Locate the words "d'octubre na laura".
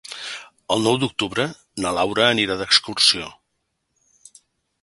1.03-2.25